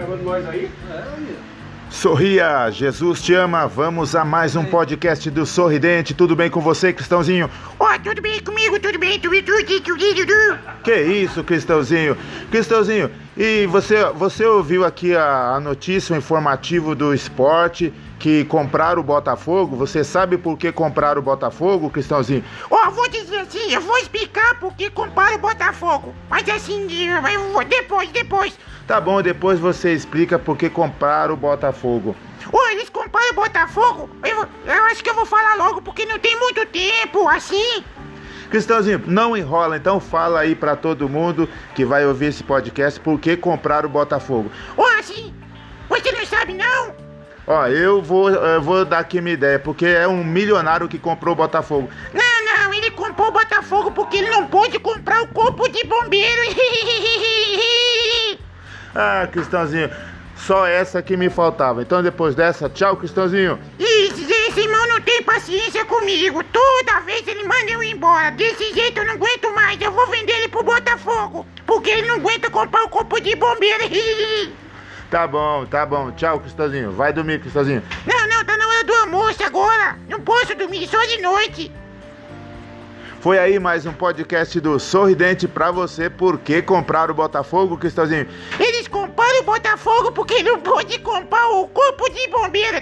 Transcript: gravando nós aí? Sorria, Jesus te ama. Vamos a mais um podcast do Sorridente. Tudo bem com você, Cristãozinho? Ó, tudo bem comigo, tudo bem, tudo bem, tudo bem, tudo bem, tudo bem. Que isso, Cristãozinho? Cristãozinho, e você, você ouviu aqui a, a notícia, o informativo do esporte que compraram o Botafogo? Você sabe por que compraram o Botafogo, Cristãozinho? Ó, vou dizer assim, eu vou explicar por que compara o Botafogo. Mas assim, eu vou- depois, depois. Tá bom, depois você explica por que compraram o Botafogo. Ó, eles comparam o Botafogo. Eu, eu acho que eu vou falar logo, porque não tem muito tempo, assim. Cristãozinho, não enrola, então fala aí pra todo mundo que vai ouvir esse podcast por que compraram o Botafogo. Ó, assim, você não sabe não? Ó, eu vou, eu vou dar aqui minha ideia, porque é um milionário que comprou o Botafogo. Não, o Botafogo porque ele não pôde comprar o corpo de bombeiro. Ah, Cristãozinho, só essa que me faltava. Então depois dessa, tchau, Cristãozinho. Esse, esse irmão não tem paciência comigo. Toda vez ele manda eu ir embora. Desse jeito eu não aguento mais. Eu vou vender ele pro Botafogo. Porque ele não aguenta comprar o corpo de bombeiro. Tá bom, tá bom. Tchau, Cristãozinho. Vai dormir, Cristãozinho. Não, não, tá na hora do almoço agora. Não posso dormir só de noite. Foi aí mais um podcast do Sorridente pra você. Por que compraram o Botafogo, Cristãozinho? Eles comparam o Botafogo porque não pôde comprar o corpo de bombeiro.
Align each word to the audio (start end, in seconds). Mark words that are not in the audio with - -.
gravando 0.00 0.22
nós 0.22 0.48
aí? 0.48 0.70
Sorria, 1.90 2.70
Jesus 2.70 3.20
te 3.20 3.34
ama. 3.34 3.66
Vamos 3.66 4.14
a 4.14 4.24
mais 4.24 4.56
um 4.56 4.64
podcast 4.64 5.28
do 5.28 5.44
Sorridente. 5.44 6.14
Tudo 6.14 6.34
bem 6.34 6.48
com 6.48 6.60
você, 6.60 6.92
Cristãozinho? 6.92 7.50
Ó, 7.78 7.98
tudo 7.98 8.22
bem 8.22 8.40
comigo, 8.40 8.78
tudo 8.78 8.98
bem, 8.98 9.18
tudo 9.18 9.32
bem, 9.32 9.42
tudo 9.42 9.66
bem, 9.66 9.80
tudo 9.80 9.98
bem, 9.98 10.14
tudo 10.14 10.26
bem. 10.26 10.58
Que 10.84 11.02
isso, 11.02 11.44
Cristãozinho? 11.44 12.16
Cristãozinho, 12.50 13.10
e 13.36 13.66
você, 13.66 14.04
você 14.14 14.44
ouviu 14.46 14.84
aqui 14.84 15.14
a, 15.14 15.56
a 15.56 15.60
notícia, 15.60 16.14
o 16.14 16.18
informativo 16.18 16.94
do 16.94 17.12
esporte 17.12 17.92
que 18.20 18.44
compraram 18.44 19.00
o 19.00 19.04
Botafogo? 19.04 19.74
Você 19.76 20.04
sabe 20.04 20.38
por 20.38 20.56
que 20.56 20.70
compraram 20.70 21.20
o 21.20 21.24
Botafogo, 21.24 21.90
Cristãozinho? 21.90 22.44
Ó, 22.70 22.90
vou 22.90 23.08
dizer 23.08 23.38
assim, 23.38 23.72
eu 23.72 23.80
vou 23.80 23.98
explicar 23.98 24.60
por 24.60 24.74
que 24.74 24.90
compara 24.90 25.09
o 25.36 25.38
Botafogo. 25.38 26.14
Mas 26.28 26.48
assim, 26.48 26.86
eu 27.08 27.20
vou- 27.52 27.64
depois, 27.64 28.08
depois. 28.10 28.58
Tá 28.86 29.00
bom, 29.00 29.22
depois 29.22 29.58
você 29.60 29.92
explica 29.92 30.38
por 30.38 30.56
que 30.56 30.68
compraram 30.68 31.34
o 31.34 31.36
Botafogo. 31.36 32.16
Ó, 32.52 32.68
eles 32.70 32.88
comparam 32.88 33.30
o 33.30 33.34
Botafogo. 33.34 34.10
Eu, 34.24 34.46
eu 34.66 34.82
acho 34.84 35.02
que 35.04 35.10
eu 35.10 35.14
vou 35.14 35.26
falar 35.26 35.54
logo, 35.56 35.80
porque 35.82 36.04
não 36.06 36.18
tem 36.18 36.36
muito 36.38 36.64
tempo, 36.66 37.28
assim. 37.28 37.84
Cristãozinho, 38.50 39.02
não 39.06 39.36
enrola, 39.36 39.76
então 39.76 40.00
fala 40.00 40.40
aí 40.40 40.56
pra 40.56 40.74
todo 40.74 41.08
mundo 41.08 41.48
que 41.74 41.84
vai 41.84 42.04
ouvir 42.04 42.26
esse 42.26 42.42
podcast 42.42 42.98
por 42.98 43.20
que 43.20 43.36
compraram 43.36 43.88
o 43.88 43.92
Botafogo. 43.92 44.50
Ó, 44.76 44.84
assim, 44.98 45.32
você 45.88 46.10
não 46.10 46.26
sabe 46.26 46.54
não? 46.54 46.92
Ó, 47.46 47.66
eu 47.68 48.02
vou, 48.02 48.28
eu 48.30 48.60
vou 48.60 48.84
dar 48.84 48.98
aqui 49.00 49.20
minha 49.20 49.34
ideia, 49.34 49.58
porque 49.58 49.86
é 49.86 50.06
um 50.08 50.24
milionário 50.24 50.88
que 50.88 50.98
comprou 50.98 51.32
o 51.32 51.36
Botafogo. 51.36 51.88
Não, 52.12 52.22
o 53.30 53.32
Botafogo 53.32 53.92
porque 53.92 54.18
ele 54.18 54.28
não 54.28 54.46
pôde 54.46 54.78
comprar 54.78 55.22
o 55.22 55.28
corpo 55.28 55.68
de 55.68 55.84
bombeiro. 55.84 56.42
Ah, 58.92 59.28
Cristãozinho, 59.30 59.88
só 60.34 60.66
essa 60.66 61.00
que 61.00 61.16
me 61.16 61.30
faltava. 61.30 61.80
Então 61.80 62.02
depois 62.02 62.34
dessa, 62.34 62.68
tchau, 62.68 62.96
Cristãozinho. 62.96 63.56
Esse, 63.78 64.24
esse 64.24 64.60
irmão 64.60 64.84
não 64.88 65.00
tem 65.00 65.22
paciência 65.22 65.84
comigo. 65.84 66.42
Toda 66.42 66.98
vez 67.02 67.24
ele 67.28 67.44
manda 67.44 67.70
eu 67.70 67.80
ir 67.84 67.92
embora. 67.92 68.32
Desse 68.32 68.74
jeito 68.74 68.98
eu 68.98 69.06
não 69.06 69.14
aguento 69.14 69.54
mais. 69.54 69.80
Eu 69.80 69.92
vou 69.92 70.08
vender 70.08 70.32
ele 70.32 70.48
pro 70.48 70.64
Botafogo. 70.64 71.46
Porque 71.64 71.88
ele 71.88 72.08
não 72.08 72.16
aguenta 72.16 72.50
comprar 72.50 72.82
o 72.82 72.88
corpo 72.88 73.20
de 73.20 73.36
bombeiro. 73.36 73.84
Tá 75.08 75.26
bom, 75.26 75.66
tá 75.66 75.84
bom. 75.84 76.12
Tchau, 76.12 76.38
Cristãozinho. 76.38 76.92
Vai 76.92 77.12
dormir, 77.12 77.40
Cristãozinho. 77.40 77.82
Não, 78.06 78.28
não, 78.28 78.44
tá 78.44 78.56
na 78.56 78.68
hora 78.68 78.84
do 78.84 78.94
almoço 78.94 79.42
agora. 79.42 79.98
Não 80.08 80.20
posso 80.20 80.54
dormir 80.54 80.86
só 80.86 81.04
de 81.04 81.20
noite. 81.20 81.72
Foi 83.20 83.38
aí 83.38 83.58
mais 83.58 83.84
um 83.84 83.92
podcast 83.92 84.58
do 84.60 84.80
Sorridente 84.80 85.46
pra 85.46 85.70
você. 85.70 86.08
Por 86.08 86.38
que 86.38 86.62
compraram 86.62 87.12
o 87.12 87.16
Botafogo, 87.16 87.76
Cristãozinho? 87.76 88.26
Eles 88.58 88.88
comparam 88.88 89.40
o 89.40 89.42
Botafogo 89.42 90.10
porque 90.10 90.42
não 90.42 90.58
pôde 90.58 90.98
comprar 91.00 91.46
o 91.50 91.68
corpo 91.68 92.08
de 92.08 92.26
bombeiro. 92.28 92.80